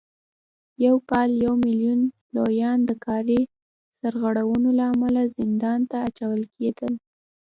[0.81, 1.99] هر کال یو میلیون
[2.35, 3.41] لویان د کاري
[3.99, 6.93] سرغړونو له امله زندان ته اچول کېدل